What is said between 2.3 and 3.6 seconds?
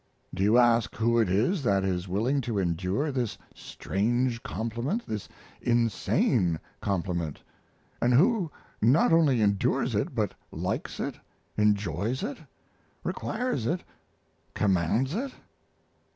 to endure this